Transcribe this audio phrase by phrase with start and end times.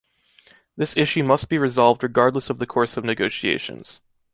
[0.75, 3.99] This issue must be resolved regardless of the course of negotiations.